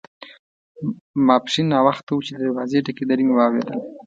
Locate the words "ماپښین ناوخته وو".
1.25-2.25